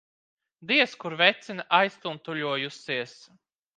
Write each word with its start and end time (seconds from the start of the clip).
Diez 0.69 0.95
kur 1.03 1.17
vecene 1.21 1.67
aiztuntuļojusies. 1.81 3.15